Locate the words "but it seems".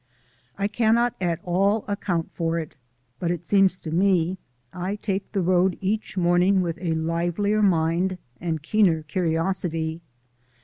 3.19-3.79